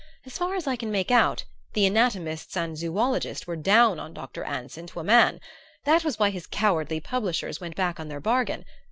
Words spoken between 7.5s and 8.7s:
went back on their bargain.